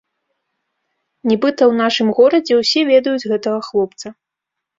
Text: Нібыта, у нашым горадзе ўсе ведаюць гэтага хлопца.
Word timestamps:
Нібыта, 1.31 1.61
у 1.73 1.75
нашым 1.81 2.07
горадзе 2.21 2.53
ўсе 2.61 2.79
ведаюць 2.91 3.29
гэтага 3.35 3.59
хлопца. 3.71 4.07